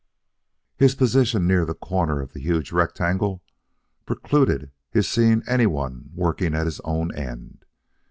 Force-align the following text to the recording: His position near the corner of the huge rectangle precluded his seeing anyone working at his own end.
His 0.77 0.95
position 0.95 1.45
near 1.45 1.63
the 1.63 1.75
corner 1.75 2.21
of 2.21 2.33
the 2.33 2.39
huge 2.41 2.71
rectangle 2.71 3.43
precluded 4.07 4.71
his 4.89 5.07
seeing 5.07 5.43
anyone 5.47 6.09
working 6.15 6.55
at 6.55 6.65
his 6.65 6.79
own 6.79 7.13
end. 7.15 7.65